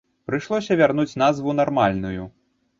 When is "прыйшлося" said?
0.29-0.77